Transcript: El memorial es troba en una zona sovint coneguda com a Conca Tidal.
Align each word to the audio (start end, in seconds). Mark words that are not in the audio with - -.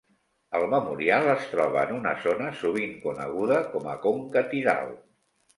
El 0.59 0.63
memorial 0.69 1.29
es 1.33 1.43
troba 1.51 1.83
en 1.89 1.93
una 1.97 2.13
zona 2.25 2.49
sovint 2.63 2.97
coneguda 3.07 3.63
com 3.75 3.89
a 3.93 3.97
Conca 4.07 4.45
Tidal. 4.55 4.95